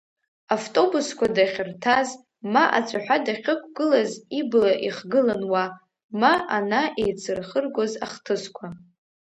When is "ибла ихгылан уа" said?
4.39-5.65